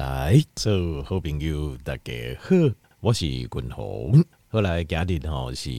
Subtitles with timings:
[0.00, 2.56] 来，做好朋友，大家好，
[3.00, 4.24] 我是君鸿。
[4.48, 5.70] 后来今日吼是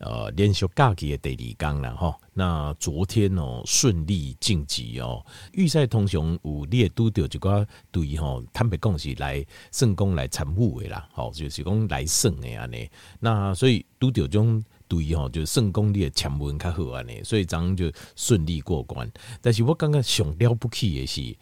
[0.00, 2.14] 呃连续假期的第二天了哈。
[2.34, 5.24] 那昨天哦顺利晋级哦，
[5.54, 9.42] 预赛通常有你也拄到一个队吼，坦白讲是来
[9.72, 12.86] 胜功来参与的啦，吼就是讲来胜的安尼。
[13.18, 19.10] 那所以拄到种队吼，就胜功你的签文较好安尼，所以咱就顺利过关。
[19.40, 21.34] 但是我感觉上了不起的是。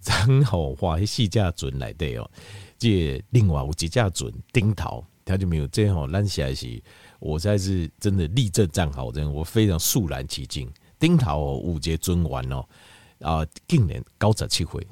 [0.00, 2.30] 张好画迄四架船来的哦，
[2.78, 6.82] 这另外有几架船丁头，他就没有这样好拦下来是，
[7.18, 10.70] 我实在是真的立正站好，真的我非常肃然起敬。
[10.98, 12.66] 丁头五节尊完哦，
[13.20, 14.86] 啊，竟然高十七回，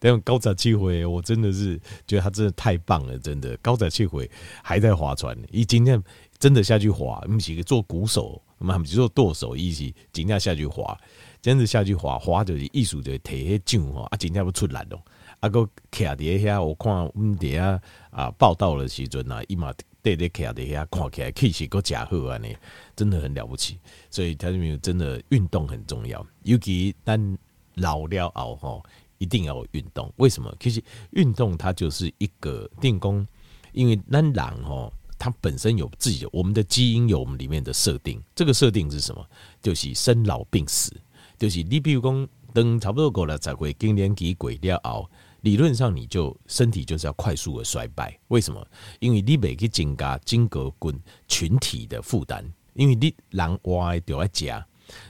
[0.00, 4.28] 但高十七回，我真的是觉得他真的太棒了，真的高十七回
[4.62, 6.02] 还在划船，一今天
[6.38, 10.98] 真的下去划，我们几个做鼓手，我们做舵手一起今天下去划。
[11.44, 14.98] 真是下去滑滑就是艺术的体迄奖吼，啊，真正要出来咯。
[15.40, 15.60] 啊，个
[15.92, 22.56] 徛伫遐，我看阮底下啊报道的时阵啊，伊嘛对咧徛伫遐看起来气势够诚好安尼，
[22.96, 23.78] 真的很了不起。
[24.08, 27.38] 所以他就没有真的运动很重要，尤其咱
[27.74, 28.82] 老了后吼，
[29.18, 30.10] 一定要运动。
[30.16, 30.50] 为什么？
[30.58, 33.28] 其实运动它就是一个定功，
[33.72, 38.18] 因为咱人吼，它本身有自己的，我们的基因有我们里面的设定。
[38.34, 39.22] 这个设定是什么？
[39.60, 40.90] 就是生老病死。
[41.38, 45.10] 就是你，比如讲，等差不多过了才会更年期过了后，
[45.40, 48.18] 理论上你就身体就是要快速的衰败。
[48.28, 48.66] 为什么？
[49.00, 54.64] 因为你没去增加筋骨群群体的负担，因为你人活就要吃，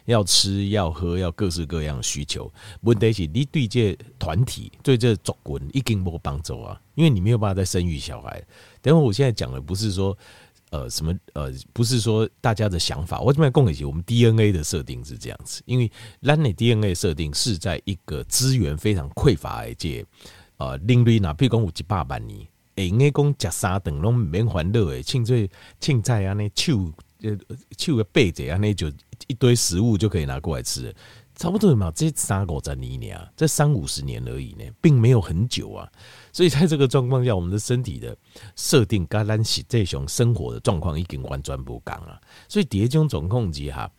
[0.06, 2.50] 要吃要喝要各式各样需求。
[2.80, 8.42] 问题是你对这团体对这族群已经没帮助啊，因为你没有办法再生育小孩。
[8.80, 10.16] 等会我现在讲的不是说。
[10.74, 15.88] 呃，什么呃，不是说大家的想法，我这边供给起我们 DNA 的设定是这样子，因为
[16.20, 20.04] 咱的 DNA 设定是在一个资源非常匮乏的界
[20.56, 22.44] 呃，人类呐，比如讲有一百万年，
[22.74, 25.48] 会用讲食三顿拢免烦恼的，凊彩
[25.80, 27.38] 凊彩安尼手呃
[27.78, 28.88] 手个背着安尼就
[29.28, 30.92] 一堆食物就可以拿过来吃。
[31.36, 35.90] 差不多嘛，这三五十年啊，这三五十年而已呢，并没有很久啊。
[36.32, 38.16] 所以在这个状况下，我们的身体的
[38.54, 42.20] 设定，跟咱是这种生活的状况已经完全不同了。
[42.48, 43.90] 所以蝶中总控机哈，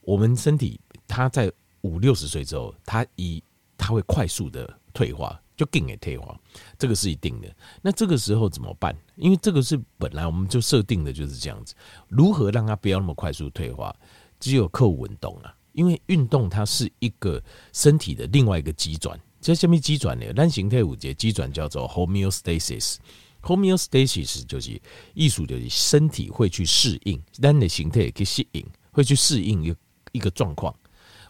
[0.00, 1.50] 我们身体它在
[1.82, 3.42] 五六十岁之后，它一
[3.78, 6.36] 它会快速的退化，就更给退化，
[6.76, 7.48] 这个是一定的。
[7.80, 8.94] 那这个时候怎么办？
[9.14, 11.72] 因为这个是本来我们就设定的就是这样子，
[12.08, 13.94] 如何让它不要那么快速退化？
[14.40, 15.54] 只有靠运动啊。
[15.72, 17.42] 因为运动它是一个
[17.72, 20.32] 身体的另外一个机转，这什么机转呢？
[20.34, 22.96] 咱形态五节机转叫做 homeostasis。
[23.42, 24.78] homeostasis 就是
[25.14, 29.74] 艺术，就是身体会去适应，咱的形态去适应，会去适应一
[30.12, 30.74] 一个状况。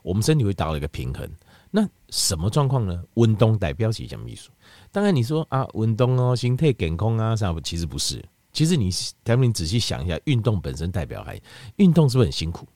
[0.02, 1.30] 我们身体会达到一个平衡。
[1.70, 3.00] 那什么状况呢？
[3.14, 4.48] 运动代表是什么意思？
[4.90, 7.60] 当然你说啊，运动哦，形态健康啊，啥不？
[7.60, 8.20] 其实不是。
[8.52, 8.90] 其实你
[9.24, 11.40] 咱们仔细想一下，运动本身代表还
[11.76, 12.66] 运动是不是很辛苦？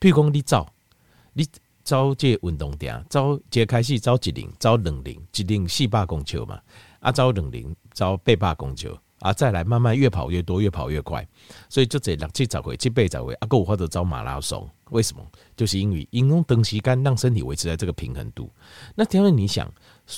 [0.00, 0.66] 譬如讲你走。
[1.32, 1.46] 你
[1.82, 6.60] 走这运动点，走这开始走一零，走两零，一零四百公尺嘛，
[7.00, 11.26] 啊，走两零，走八百公尺，啊，再来慢慢越跑越多，越跑越快，
[11.68, 15.26] 所以就这六七十回，七八十回，啊，够或者走马拉松，为什么？
[15.56, 18.50] 就是因为运动长时间让身体维持在这个平衡度。
[18.94, 19.72] 那请问你想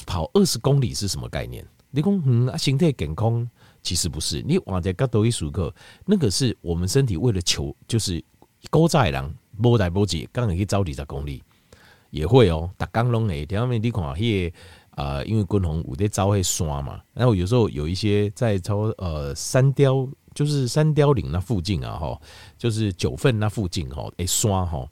[0.05, 1.65] 跑二十公里是什么概念？
[1.91, 3.49] 你讲嗯啊，身体健康，
[3.83, 4.43] 其实不是。
[4.43, 5.73] 你往在高多一数课，
[6.05, 8.23] 那个是我们身体为了求，就是
[8.69, 9.34] 高在人。
[9.58, 11.42] 无代无志，刚刚去走二十公里
[12.10, 12.70] 也会哦。
[12.76, 14.56] 打钢龙诶，第二面你看迄个
[14.96, 22.20] 呃，因为军红有在走迄山嘛，然后有时候有一些在走呃山雕，就是山雕岭那附近啊，吼，
[22.58, 24.88] 就是九份那附近吼，诶山吼，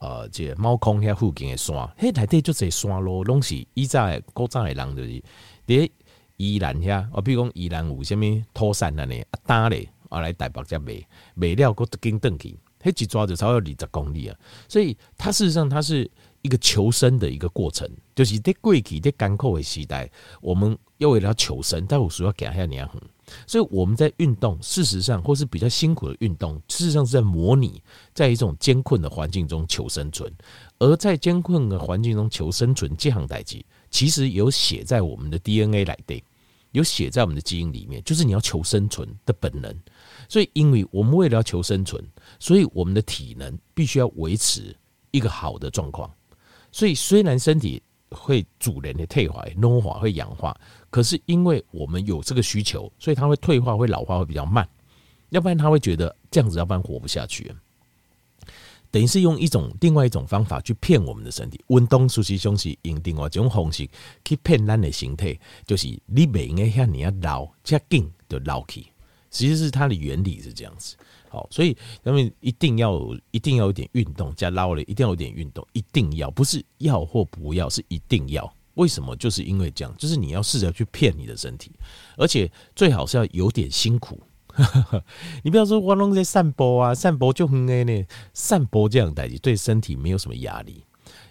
[0.00, 5.22] 呃，这猫空遐附近诶山，迄内底就这山路，拢是以前古早诶人就是
[5.66, 5.90] 伫
[6.38, 10.94] 宜兰遐，哦，比如讲宜兰有啥物土山安尼啊，担咧啊来台北才卖，
[11.34, 12.58] 卖了搁紧转去。
[12.88, 14.36] 一直抓着超要二十公里啊，
[14.68, 16.10] 所以它事实上它是
[16.42, 20.10] 一个求生的一个过程，就是在过去在艰苦的时代，
[20.40, 23.00] 我们要为了求生，但我需要给下年恒，
[23.46, 27.82] 所以我们在运动，事实上或是比较辛苦的运动，事实上是在模拟
[28.14, 30.32] 在一种艰困的环境中求生存，
[30.78, 36.22] 而在艰困的环境中求生存这项代际，其实有写在我们的 DNA 来的，
[36.70, 39.74] 有写在我们的基因里面，就是你要求生存的本能。
[40.28, 42.02] 所以，因为我们为了要求生存，
[42.38, 44.74] 所以我们的体能必须要维持
[45.10, 46.10] 一个好的状况。
[46.72, 50.54] 所以，虽然身体会主人的退化、老化、会氧化，
[50.90, 54.68] 可是因为我们有这个需求，所以它会退化、会老化会比较慢。
[55.30, 57.52] 要不然，他会觉得这样子，要不然活不下去。
[58.92, 61.62] 等于是用一种另外一种方法去骗我们的身体。
[61.66, 63.86] 运动实际上是用另外一种方式
[64.24, 65.36] 去骗咱的形态，
[65.66, 68.86] 就是你不应该像你要老，加紧就老去。
[69.30, 70.96] 其实是它的原理是这样子。
[71.28, 73.00] 好，所以咱们一定要
[73.30, 78.50] 一定要有点运动，加捞了，一定要有点运动，一定要不是要或不要，是一定要。
[78.74, 79.16] 为什么？
[79.16, 81.72] 就是因为这样，就是你要试着去骗你的身体，
[82.16, 84.22] 而且最好是要有点辛苦。
[85.42, 90.84] 你不要说我弄在散步啊，散步就很哎呢，散步这样代志对身体没有什么压力，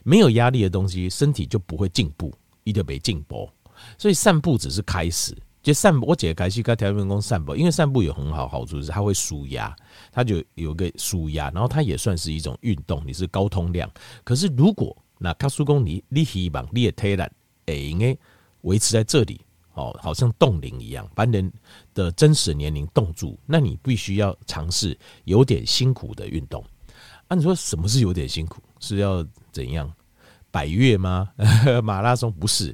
[0.04, 2.34] 没有压力的东西，身体就不会进步，
[2.64, 3.50] 一定没进步。
[3.98, 5.36] 所以散步只是开始，
[5.66, 6.06] 就散步。
[6.06, 9.76] 我姐开始跟条员工散步，因为散步有很好好处，是它会舒压，
[10.12, 13.90] 它就有个舒压，然后它也算是一种运动，你是高通量。
[14.24, 17.24] 可是如果那卡苏公你你希望你的体力
[17.66, 18.16] 哎应该
[18.62, 19.42] 维持在这里。
[19.74, 21.52] 哦，好像冻龄一样，把人
[21.94, 23.38] 的真实年龄冻住。
[23.46, 26.64] 那你必须要尝试有点辛苦的运动。
[27.28, 28.62] 啊，你说什么是有点辛苦？
[28.80, 29.22] 是要
[29.52, 29.92] 怎样？
[30.50, 31.30] 百岳吗？
[31.84, 32.74] 马拉松不是，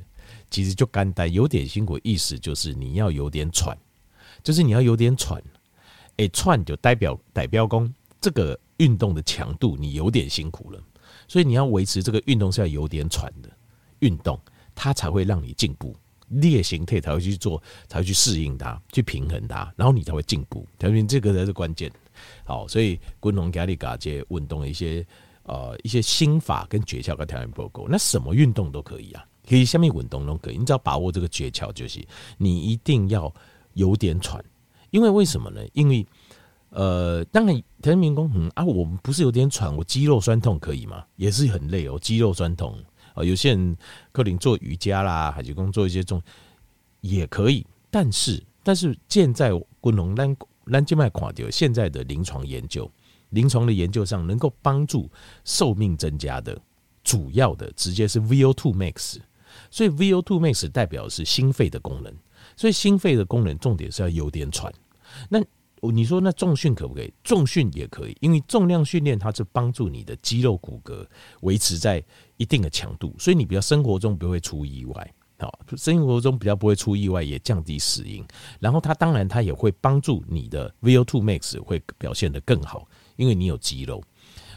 [0.51, 1.33] 其实就简单。
[1.33, 3.75] 有点辛苦，意思就是你要有点喘，
[4.43, 5.41] 就是你要有点喘。
[6.17, 7.89] 哎，喘就代表代表说
[8.19, 10.79] 这个运动的强度你有点辛苦了，
[11.27, 13.49] 所以你要维持这个运动是要有点喘的
[13.99, 14.39] 运动，
[14.75, 15.95] 它才会让你进步。
[16.27, 20.65] 烈形态才会去做，才会去适应它，去平衡它，然后你才会进步。
[20.77, 21.91] 条明这个才是关键。
[22.45, 25.05] 好，所以滚龙加力嘎这运动的一些
[25.43, 30.57] 呃一些心法跟诀窍跟条件报告，那什么运动都可以啊，可以下面运动都可以。
[30.57, 32.05] 你只要把握这个诀窍，就是
[32.37, 33.33] 你一定要
[33.73, 34.43] 有点喘。
[34.89, 35.61] 因为为什么呢？
[35.73, 36.05] 因为
[36.69, 41.03] 呃，当然田明工嗯啊，我们不是有点喘，我肌肉酸痛可以吗？
[41.15, 42.77] 也是很累哦，肌肉酸痛。
[43.13, 43.77] 啊，有些人
[44.13, 46.21] 可能做瑜伽啦，还是工做一些重
[47.01, 49.51] 也可以，但是但是现在
[49.81, 50.33] 滚龙兰
[50.65, 52.89] 兰静脉垮掉，现在的临床研究，
[53.31, 55.09] 临床的研究上能够帮助
[55.43, 56.57] 寿命增加的，
[57.03, 59.17] 主要的直接是 VO2 max，
[59.71, 62.13] 所以 VO2 max 代表的是心肺的功能，
[62.55, 64.71] 所以心肺的功能重点是要有点喘，
[65.29, 65.41] 那。
[65.91, 67.11] 你说那重训可不可以？
[67.23, 71.03] 重训也可以，因为重量训练它是帮助你的肌肉骨骼
[71.41, 72.03] 维持在
[72.37, 78.23] 一定的强度，所以你比较生活中不会出意外，好，生活中比较不会出意外，也降低死因。
[78.59, 84.03] 然后它当然它也会帮助你的 VO2 max 会表现得更好，因为你有肌肉，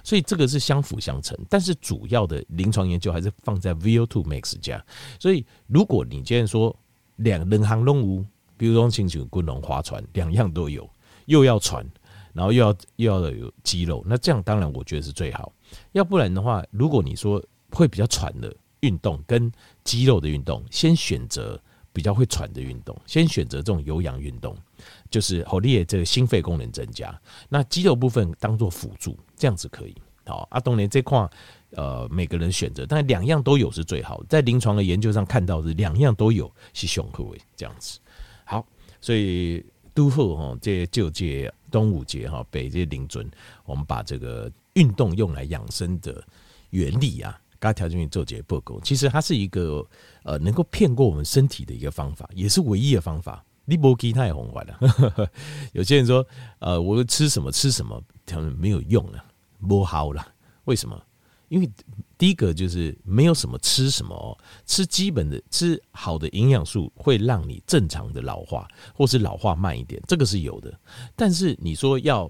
[0.05, 1.37] 所以这个是相辅相成。
[1.51, 4.81] 但是主要的临床研究还是放在 VO2 max 加。
[5.19, 6.75] 所以如果你既然说
[7.17, 8.25] 两两行动物，
[8.57, 10.89] 比如说轻轨、滚龙、划船，两样都有。
[11.27, 11.83] 又要喘，
[12.35, 15.51] 然后又要又要有肌肉，那这样当然我觉得是最好。
[15.93, 19.51] 要不然的话，如果你说会比较喘的运动跟
[19.85, 21.59] 肌肉的运动，先选择
[21.95, 24.55] 比较会喘的运动，先选择这种有氧运动，
[25.11, 27.19] 就是好利的这个心肺功能增加。
[27.49, 29.95] 那肌肉部分当做辅助，这样子可以。
[30.25, 31.29] 好，阿东年这块，
[31.73, 34.25] 呃，每个人选择，但两样都有是最好。
[34.27, 38.01] 在临床的研究上看到是两样都有是雄厚位这样子。
[38.47, 38.67] 好，
[39.03, 39.63] 所以。
[39.97, 43.31] 都后哈，这就节端午节哈，北这临尊，
[43.65, 46.21] 我们把这个运动用来养生的
[46.71, 49.87] 原理啊，刚条件做节报告，其实它是一个
[50.25, 53.45] 呃能够骗过我们身体的一个方法，也是唯一的方法。
[53.67, 55.31] 你不给他也红坏了。
[55.73, 56.27] 有些人说，
[56.59, 59.25] 呃，我吃什么吃什么，他们没有用了，
[59.67, 60.27] 不好了。
[60.65, 61.01] 为什么？
[61.49, 61.71] 因为
[62.17, 70.77] 第一个就是没有什么吃什么哦，吃基本的吃好的营养素会让你正常的老化，或是老化慢一点，这个是有的。
[71.15, 72.29] 但是你说要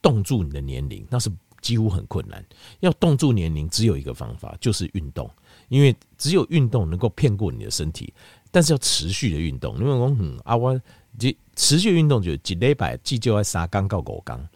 [0.00, 2.44] 冻住你的年龄，那是几乎很困难。
[2.80, 5.30] 要冻住年龄，只有一个方法，就是运动。
[5.68, 8.12] 因为只有运动能够骗过你的身体，
[8.50, 9.76] 但是要持续的运动。
[9.78, 10.80] 因为我嗯啊，我
[11.18, 14.46] 这持续运动就几礼拜，既就要三缸到五缸。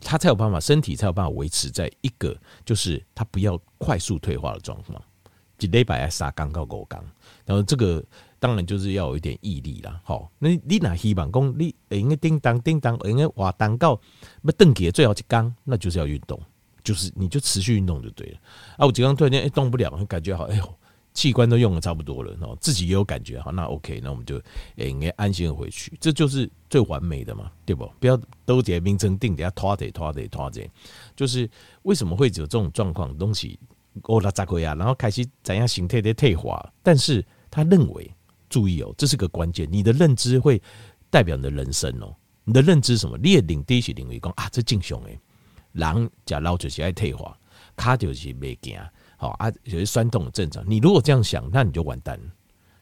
[0.00, 5.00] 他才有办法，身体才有办法维持在一个，就是他不要快速退化的状况。
[5.58, 7.04] 一礼拜要三缸到五缸，
[7.44, 8.02] 然后这个
[8.38, 10.00] 当然就是要有一点毅力啦。
[10.02, 14.00] 好，那你哪希望讲你应该叮当叮当，应该活蛋糕
[14.42, 16.40] 要登起最后一缸，那就是要运动，
[16.82, 18.38] 就是你就持续运动就对了。
[18.78, 20.74] 啊，我几缸突然间哎动不了，感觉好哎呦。
[21.12, 24.36] 器官都用的差不多了，然自己也有感觉，好，那 OK，那我们就
[24.76, 27.90] 诶应该安心的回去，这就是最完美的嘛，对不？
[27.98, 30.62] 不要都点名称定，底下拖得拖得拖着，
[31.16, 31.48] 就是
[31.82, 33.16] 为什么会有这种状况？
[33.18, 33.58] 东西
[34.04, 34.74] 哦，那咋个呀？
[34.74, 36.72] 然后开始怎样形态的退化？
[36.82, 38.08] 但是他认为，
[38.48, 40.62] 注意哦，这是个关键，你的认知会
[41.10, 42.14] 代表你的人生哦。
[42.44, 43.16] 你的认知什么？
[43.18, 45.18] 列领第一领域讲啊，这正常诶，
[45.72, 47.36] 人假老就是爱退化，
[47.76, 48.80] 卡就是没行。
[49.20, 50.64] 好啊，有些酸痛的症状。
[50.66, 52.24] 你如果这样想，那你就完蛋了。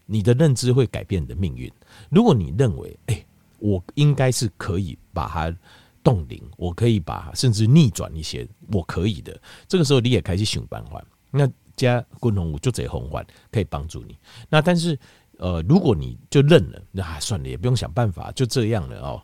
[0.06, 1.68] 你的认知会改变你的命运。
[2.10, 3.26] 如果你认为，哎、
[3.58, 5.52] 我应该是可以把它
[6.00, 9.36] 冻龄，我可以把甚至逆转一些，我可以的。
[9.66, 11.04] 这个时候你也开始想办法。
[11.32, 14.16] 那加滚红五就这红环可以帮助你。
[14.48, 14.96] 那但是
[15.38, 19.20] 呃，如果你就认了，那还算了，也不用想办法，就这样了哦。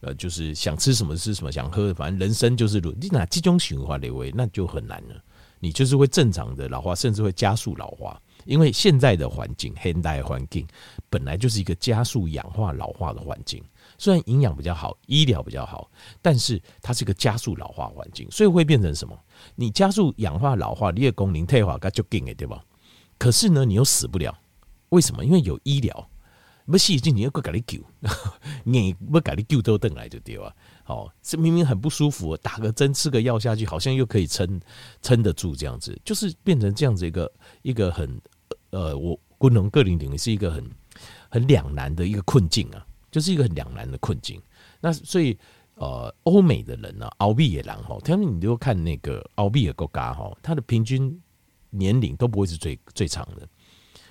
[0.00, 5.24] 呃，就是想吃什么吃什么，想喝，反正人生就是如你哪几种循环的位，那就很难了。
[5.60, 8.20] 你就是会正常的老化，甚至会加速老化。
[8.44, 10.66] 因为现在的环境，现代环境
[11.10, 13.62] 本来就是一个加速氧化老化的环境。
[13.98, 15.90] 虽然营养比较好，医疗比较好，
[16.22, 19.18] 但是它是一个加速老化环境，所以会变成什么？
[19.54, 22.64] 你加速氧化老化，你的功能退化，它就紧了，对吧？
[23.18, 24.38] 可是呢，你又死不了，
[24.90, 25.24] 为什么？
[25.24, 26.08] 因为有医疗，
[26.66, 27.80] 不细菌你又不给你救，
[28.64, 30.54] 你不给你救都等来就对了。
[30.88, 34.60] 哦，这明明很不舒服，打个针吃个药下去，好像又可以撑
[35.00, 38.20] 撑得住，这样子就是变成这样子一个一个很。
[38.70, 40.62] 呃，我功能个人领域是一个很
[41.30, 44.38] 很两难的一个困境啊，就是一个很两难的困境。
[44.78, 45.38] 那所以
[45.76, 51.18] 呃，欧美的人呢、啊，欧美的人哈，他们你就看那个欧美的国家哈，他的平均
[51.70, 53.48] 年龄都不会是最最长的。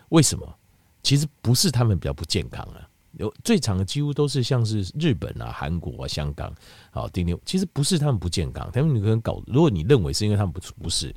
[0.09, 0.57] 为什么？
[1.03, 6.53] 其实不是他们比较不健康啊，有最长的几乎都是像是日本啊、韩国啊、香港，
[6.91, 11.13] 好，丁丁，其实不是他们不健康，他们你可能搞，如果你认为是因为他们不不是。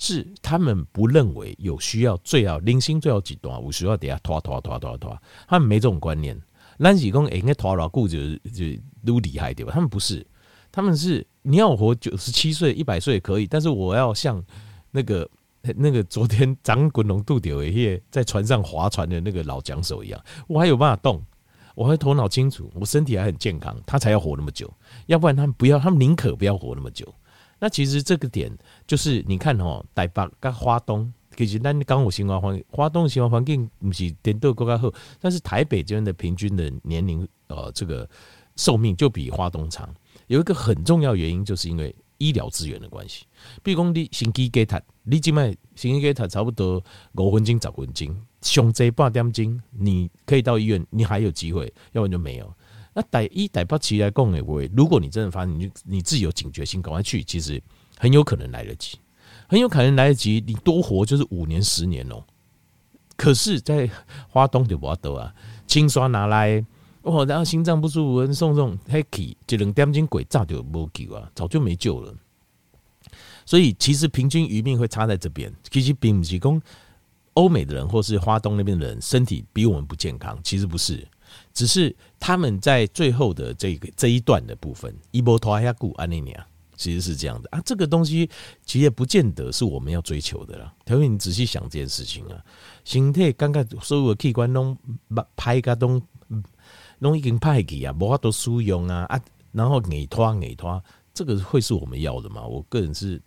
[0.00, 6.40] 是他们不认为有需要最好零星最好几段，我需要等下拖拖拖拖拖，他们没这种观念。
[6.76, 8.18] 那几公应该拖老固就
[8.52, 8.64] 就
[9.04, 9.72] 都厉害对吧？
[9.74, 10.24] 他们不是，
[10.70, 14.40] 他们是你要活九十七岁一百岁也可以，但是我要像
[14.92, 15.28] 那个
[15.76, 21.22] 那个昨天 张滚龙渡丢一些在船上划船的那个老桨手一样，我还有办法动，
[21.74, 24.72] 我还头脑清楚，我身体还很健康，他才要活那么久，
[25.06, 27.12] 要不然他们不要，他们宁可不要活那么久。
[27.60, 38.08] 那其实这个点就是你看哦，台北跟花东，其实咱刚我新华环花东新华环境不是点都更加好，但是台北这边的平均的年龄呃这个
[38.54, 39.92] 寿命就比花东长。
[40.28, 43.24] 有一个很重要原因，就是因为医疗资源的关系。
[43.62, 46.84] 比如讲你心肌梗塞，你今麦心肌梗塞差不多
[47.14, 52.54] 五分钟十分钟，上济半点钟，你可以到医院，你还有机会，要不然就没有。
[52.92, 57.62] 那逮一逮不起来供诶，喂，如果你真的发现你你自己有警觉性，赶快去，其实
[57.96, 58.98] 很有可能来得及，
[59.48, 60.44] 很有可能来得及。
[60.46, 62.22] 你多活就是五年十年哦。
[63.16, 63.90] 可是，在
[64.28, 65.34] 花东就不得啊，
[65.66, 66.62] 清刷拿来
[67.00, 72.14] 哦，然后心脏不舒服，送送黑气，就两点钟鬼炸掉无救啊，早就没救了。
[73.48, 75.50] 所以，其实平均余命会差在这边。
[75.70, 76.62] 其实并不是讲
[77.32, 81.02] 欧美的人或是华东那边的人身体比我们不健康，其实不是。
[81.54, 86.36] 只是他们在最后的这个这一段的部分，一波拖下固安尼尼
[86.76, 87.62] 其实是这样的啊。
[87.64, 88.28] 这个东西
[88.66, 90.70] 其实也不见得是我们要追求的啦。
[90.88, 92.44] 因为你仔细想这件事情啊，
[92.84, 94.76] 身体刚刚所有的器官都
[95.36, 95.98] 拍个都
[97.00, 99.18] 都已经派给啊，无法都使用啊啊，
[99.52, 102.42] 然后给拖给拖，这个会是我们要的吗？
[102.42, 103.20] 我个人是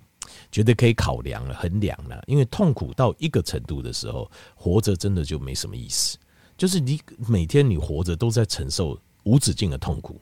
[0.52, 6.18] 觉得可以考量了，衡量了，因为痛苦到一个程度的时候，活着真的就没什么意思。
[6.58, 10.22] 就是你每天你活着都在承受无止境的痛苦，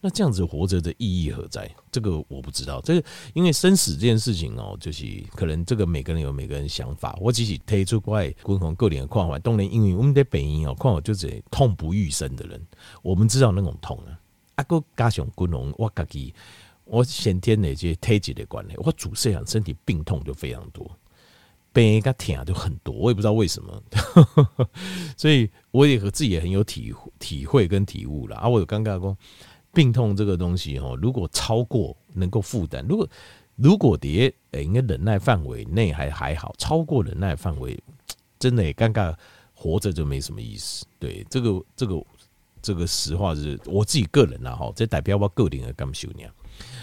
[0.00, 1.70] 那这样子活着的意义何在？
[1.90, 2.80] 这个我不知道。
[2.82, 3.02] 这个
[3.32, 7.16] 因为生死这件事情哦，就是可能这个每个人有每个人想法。
[7.20, 12.60] 我只是推出怪共同个人的况，当然因为我们的本因哦，况我就是痛不欲生的人，
[13.02, 14.12] 我们知道那种痛啊。
[14.56, 16.34] 阿哥加上共同我自己，
[16.88, 20.90] 我先天的这些体质的关系，我主摄养身体病痛就非常多。
[21.70, 23.80] 病个疼就很多，我也不知道为什么，
[25.16, 28.48] 所以我也和自己也很有体体会跟体悟了啊。
[28.48, 29.16] 我有尴尬过，
[29.72, 33.08] 病痛这个东西哦，如果超过能够负担，如果
[33.54, 37.78] 如果别诶应该忍耐范围内还还好，超过忍耐范围，
[38.40, 39.14] 真的尴尬，
[39.52, 40.86] 活着就没什么意思。
[40.98, 42.02] 对，这个这个
[42.62, 46.24] 这个实话是我自己个人啦哈，这代表我个人的感受呢。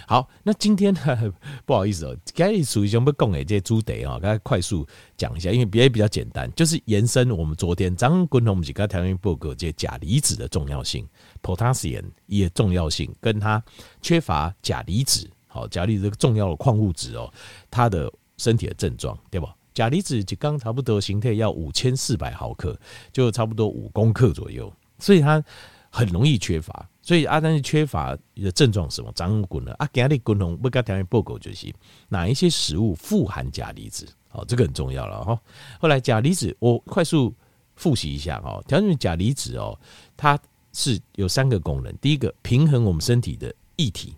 [0.08, 1.34] 好，那今天 呢，
[1.66, 11.08] 不好意思哦，该属于什么讲的这些主题啊，刚才快速讲一下，因为别比较简单，就是延伸我们昨天张坤宏几个台湾报告这钾离子的重要性
[11.42, 13.64] ，potassium 也重要性，跟它
[14.02, 17.32] 缺乏钾离子，好，钾离子这个重要的矿物质哦，
[17.72, 19.56] 它的身体的症状，对吧？
[19.74, 22.80] 钾离子就刚差不多形态要五千四百毫克，
[23.12, 25.44] 就差不多五公克左右，所以它
[25.90, 26.88] 很容易缺乏。
[27.06, 29.12] 所以阿丹是缺乏的症状是什么？
[29.14, 29.72] 张骨呢？
[29.74, 31.72] 啊，今日共同不跟条件报告就是
[32.10, 34.08] 哪一些食物富含钾离子？
[34.28, 35.40] 好，这个很重要了哈。
[35.80, 37.32] 后来钾离子我快速
[37.76, 38.60] 复习一下哦。
[38.68, 39.80] 调整钾离子哦，
[40.18, 40.38] 它
[40.74, 41.96] 是有三个功能。
[41.98, 44.16] 第一个，平衡我们身体的液体，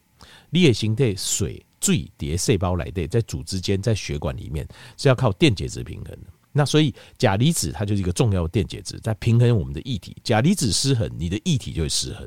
[0.51, 4.65] 裂形态水最叠细胞来的，在组织间，在血管里面
[4.95, 6.27] 是要靠电解质平衡的。
[6.53, 10.15] 那所以钾离子它就是一个重要的电解质，在平衡我们的液体。
[10.23, 12.25] 钾离子失衡，你的液体就会失衡。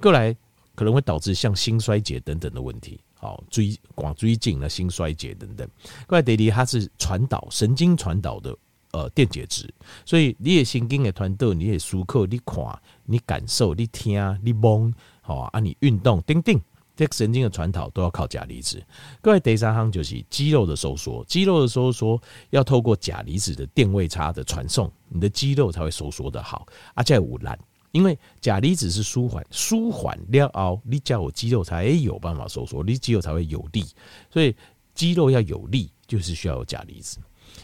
[0.00, 0.36] 过来，
[0.74, 3.00] 可能会导致像心衰竭等等的问题。
[3.18, 5.68] 好，椎广椎颈的心衰竭等等。
[6.06, 8.56] 怪德里它是传导神经传导的
[8.92, 9.72] 呃电解质，
[10.04, 16.60] 所以你也神经的传导，你也舒克，你看，你感受，你听，你摸，好啊，你运动，叮叮。
[16.94, 18.82] 这个神经的传导都要靠钾离子。
[19.20, 26.66] 各位，第三行就是肌肉的收缩，肌肉的收缩要透过钾离子的电位差的传送，你的肌肉才会收缩的好。
[26.94, 27.58] 而且五难，
[27.92, 33.84] 因为钾离子是舒缓，舒缓了熬，你叫我肌肉才有办法收缩，你肌肉才会有力。
[34.30, 34.54] 所以
[34.94, 37.18] 肌肉要有力，就是需要有钾离子。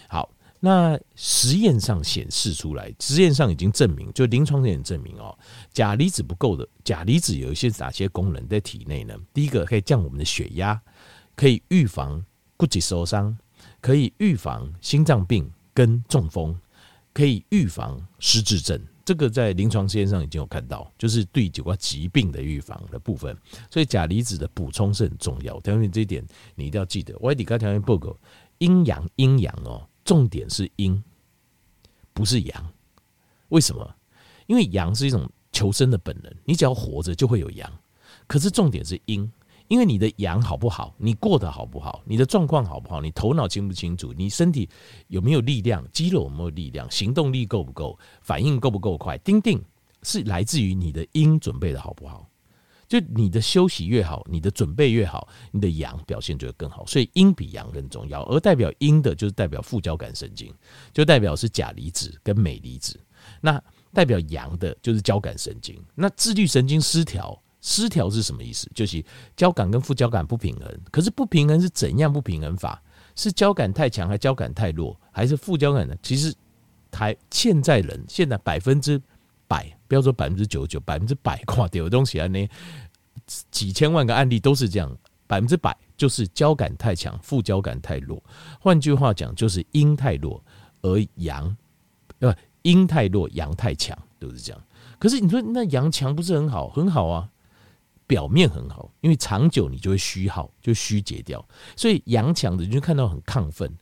[0.09, 0.31] 好。
[0.65, 5.37] 那实验上显示出来，实验上已经证明，就临床也证明哦，
[5.73, 9.13] 钾离子不够的，钾离子有一些哪些功能在体内呢？
[9.35, 10.81] 第一个可以降我们的血压，
[11.35, 12.25] 可以预防
[12.57, 13.37] 骨质受伤，
[13.81, 16.57] 可以预防心脏病跟中风，
[17.13, 18.81] 可以预防失智症。
[19.05, 23.37] 这个在临床实验上已经有看到，就是对几个疾病的预防的部分。
[23.71, 25.59] 所以钾离子的补充是很重要。
[25.61, 27.17] 条件这一点你一定要记得。
[27.19, 28.17] 外底卡条件报告，
[28.59, 29.89] 阴阳阴阳哦。
[30.05, 31.03] 重点是阴，
[32.13, 32.73] 不是阳。
[33.51, 33.95] 为什么？
[34.47, 37.73] 因为阳是一种求生的本能，你只要活着就会有阳。
[38.27, 39.31] 可是重点是阴，
[39.73, 44.69] 因为你的阳好不好，你过得好不好，你的状况好不好，你头脑清不清楚，你身体
[45.09, 49.59] 有没有力量，肌肉有没有力量，行动力够不够，反应够不够快，丁丁
[50.03, 52.29] 是来自于你的阴准备的好不好。
[52.87, 56.85] 就你的休息越好，你的准备越好，你的阳表现就会更好。
[56.85, 58.23] 所以阴比阳更重要。
[58.25, 60.53] 而代表阴的就是代表副交感神经，
[60.93, 63.01] 就代表是钾离子跟镁离子。
[63.41, 63.59] 那
[63.95, 65.83] 代表阳的就是交感神经。
[65.95, 68.71] 那自律神经失调，失调是什么意思？
[68.75, 69.03] 就是
[69.35, 70.81] 交感跟副交感不平衡。
[70.91, 72.83] 可是不平衡是怎样不平衡法？
[73.15, 75.95] 是交感太强，还交感太弱，还是副交感呢？
[76.03, 76.35] 其实
[76.91, 79.01] 台现在人现在百分之
[79.47, 82.49] 百，不要说百分之九十九，百分之百垮掉的东西啊，那
[83.51, 84.91] 几千万个案例都是这样，
[85.27, 88.23] 百分之百就是交感太强，副交感太弱。
[88.59, 90.43] 换句话讲，就是阴太弱
[90.81, 91.55] 而阳，
[92.21, 94.63] 呃，阴太弱，阳太强，都是这样。
[94.99, 96.71] 可是你说那阳强不是很好？
[96.71, 97.29] 很好啊，
[98.13, 101.43] 表面很好，因为长久你就会虚耗，就虚竭掉。
[101.75, 103.75] 所以阳强的你就看到很亢奋，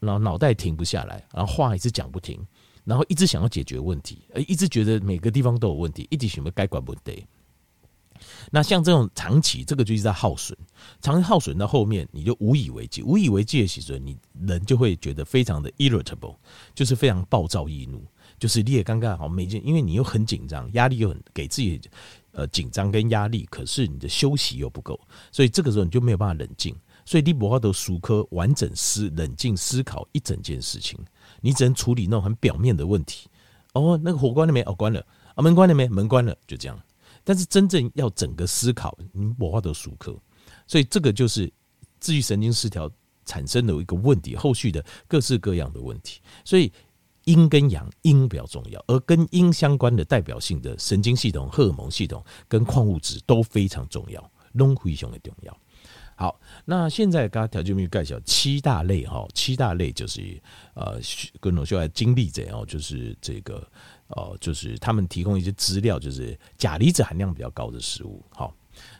[0.00, 2.40] 然后脑袋停不下来，然后话一直讲不停。
[2.86, 7.26] 然后一直想要解决问题，呃，一直觉得每个地方都有问题，一直想要该管不得。
[8.50, 10.56] 那像这种长期，这个就是在耗损，
[11.02, 16.36] 长期耗损到后面，你就无以为继，无以为继的时候，你人就会觉得非常的 irritable，
[16.74, 18.02] 就是非常暴躁易怒，
[18.38, 21.80] 就是你也尴尬好每件，因为你又很紧张，压力又很给自己
[22.36, 25.00] 呃紧张跟压力，可是你的休息又不够，
[25.32, 30.98] 所以这个时候你就没有办法冷静，所以你无法都熟科完整思冷静思考一整件事情。
[31.40, 33.28] 你只能处理那种很表面的问题。
[33.72, 34.62] 哦，那个火关了没？
[34.62, 35.04] 哦，关了。
[35.34, 35.88] 啊，门关了没？
[35.88, 36.78] 门关了，就这样。
[37.24, 40.16] 但是真正要整个思考，你无法都熟科。
[40.66, 41.52] 所以这个就是
[41.98, 42.90] 自愈神经失调
[43.24, 46.20] 产生的一个问题，后续的各式各样的问题。
[46.44, 46.72] 所以
[47.26, 55.56] 阴跟阳，阴比较重要，而跟阴相关的代表性的神经系统、荷尔蒙系统跟矿物质都非常重要，都非常的重要。
[56.18, 60.40] 好，那现在刚刚条件没有介绍七大类哈，七大类就是
[60.72, 60.98] 呃，
[61.40, 63.62] 跟我说来经历者哦，就是这个
[64.08, 68.24] 哦，就是他们提供一些资料，就是钾离子含量比较高的食物。
[68.30, 68.54] 好，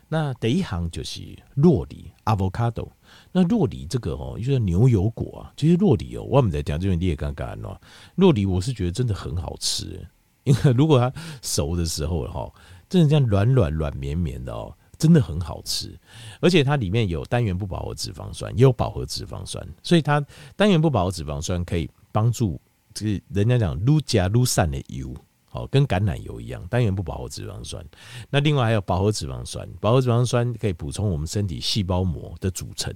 [0.07, 1.21] 那第一行就是
[1.55, 2.87] 洛梨 （avocado）。
[3.31, 7.79] 那洛梨这个哦，就是牛油果啊，其实洛梨哦，我们在讲这边你也刚刚哦，
[8.17, 10.05] 酪梨我是觉得真的很好吃，
[10.43, 12.51] 因为如果它熟的时候哈，
[12.87, 14.73] 真的这样软软软绵绵的哦。
[14.99, 15.95] 真的很好吃，
[16.41, 20.19] 而且它里面有单元不饱和脂肪酸，也有饱和脂肪酸，所以它
[20.55, 22.59] 单元不饱和脂肪酸可以帮助
[22.95, 25.13] 这个人家讲撸加撸散的油，
[25.57, 27.83] 哦，跟橄榄油一样，单元不饱和脂肪酸。
[28.29, 32.93] 那另外还有饱和脂肪酸，饱和脂肪酸可以补充我们身体细胞膜的组成，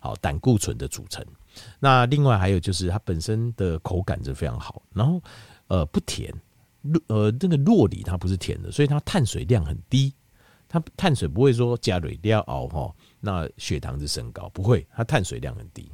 [0.00, 1.24] 好，胆固醇的组成。
[1.80, 5.22] 那另外还有就是它本身的口感是非常好，然后
[5.68, 6.32] 呃不甜，
[7.06, 10.12] 呃这个酪梨它不是甜的，所以它碳水量很低。
[10.68, 15.90] 它碳水不会说加水要熬哈，那血糖就升高，不会，它碳水量很低。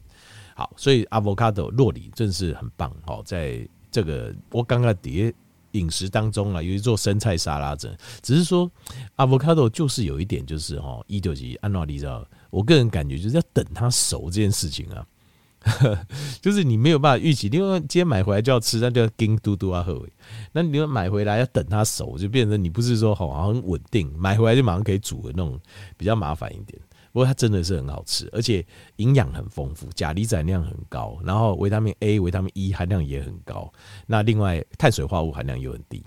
[0.55, 5.35] 好，所以 avocado 酪梨真是很棒哦，在这个我刚刚叠
[5.79, 8.71] 饮食当中啊，有一做生菜沙拉整，只是说
[9.17, 15.07] avocado 就是有一点就是哈，一九级按照你知道，我个人感觉就是要等它熟这件事情啊。
[16.41, 20.01] 就是你没有办法预期，因为今天买回来就要吃，那就要叮嘟嘟啊喝。
[20.53, 25.61] 那你要买回来要等它熟，就变成你不是说好很稳定，买回来就马上可以煮的那种，
[25.97, 26.81] 比较麻烦一点。
[27.19, 28.65] 不过它真的是很好吃，而且
[28.99, 33.73] 营养很丰富，钾离子含量很高，然后维他命 A、维他命 E 含量也很高。
[34.07, 36.01] 那另外碳水化合物含量又很低。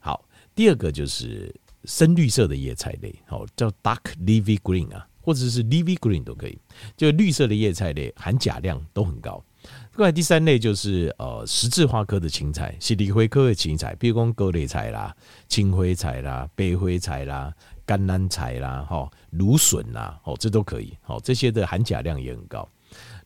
[0.00, 6.58] 好，第二个就是深绿色的叶菜类，好叫 dark leafy green 啊，或者是 leafy green 都可以，
[6.96, 9.40] 就绿色的叶菜类含钾量都很高。
[9.96, 15.14] 另外第三类就是呃十字花科的青菜，是莅花科的青菜，比如讲高丽菜啦、
[15.48, 17.52] 青灰菜啦、白灰菜啦、
[17.84, 22.66] 甘蓝菜啦、哈芦笋啦，哦这都可以，哦这些的含钾量也很高。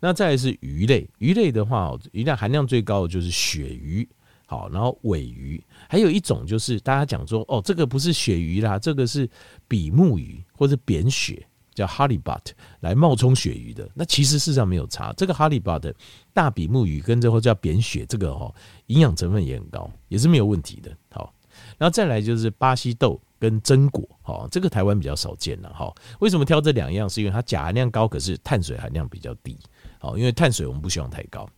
[0.00, 4.08] 那再来是鱼类，鱼类的话，鱼类含量最高的就是鳕鱼，
[4.46, 9.28] 好，然后鮪鱼，还有一种就是大家讲说，哦，这个不是鳕鱼啦，这个是
[9.68, 13.88] 比目鱼或者扁鳕，叫 halibut 来冒充鳕鱼的。
[13.94, 15.92] 那其实事实上没有差，这个 halibut
[16.32, 18.52] 大比目鱼跟这个叫扁鳕，这个哈
[18.86, 20.90] 营养成分也很高，也是没有问题的。
[21.10, 21.32] 好，
[21.76, 25.92] 然后再来就是巴西豆跟榛果，哈，这个台湾比较少见了哈。
[26.20, 27.08] 为什么挑这两样？
[27.08, 29.58] 是因为它钾含量高，可是碳水含量比较低。
[29.98, 31.48] 好，因为碳水我们不希望太高。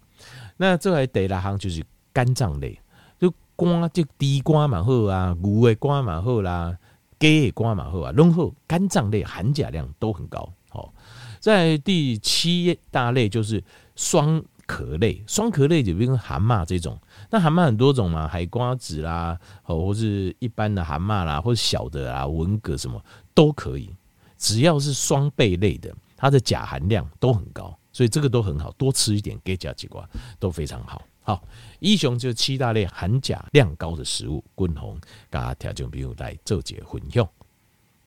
[0.57, 2.81] 那这来第六项就是肝脏类，
[3.19, 6.77] 就肝就地瓜蛮好啊，牛的瓜蛮好啦，
[7.19, 10.53] 的肝蛮好啊，然后肝脏类含钾量都很高。
[10.69, 10.93] 好，
[11.41, 13.63] 在第七大类就是
[13.95, 16.99] 双壳类，双壳类就比如蛤蟆这种，
[17.31, 23.03] 那蛤蟆很多种嘛，海瓜子啦，或是一般的蛤蟆啦，或者小的啊，文蛤什么
[23.33, 23.91] 都可以，
[24.37, 27.77] 只要是双贝类的，它的钾含量都很高。
[27.93, 30.07] 所以这个都很好，多吃一点，给加几瓜
[30.39, 31.01] 都非常好。
[31.23, 31.43] 好，
[31.87, 37.29] 以上就七大类含钾量高的食物，均衡加调整比如来做解混用。